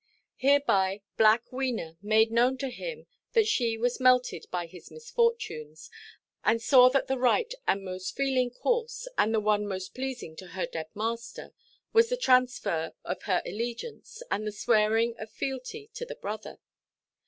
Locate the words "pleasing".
9.93-10.35